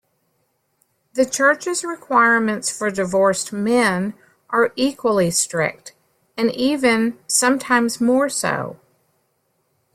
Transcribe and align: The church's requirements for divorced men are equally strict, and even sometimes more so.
The 1.13 1.27
church's 1.27 1.83
requirements 1.83 2.75
for 2.75 2.89
divorced 2.89 3.53
men 3.53 4.15
are 4.49 4.73
equally 4.75 5.29
strict, 5.29 5.93
and 6.35 6.51
even 6.55 7.19
sometimes 7.27 8.01
more 8.01 8.27
so. 8.27 8.79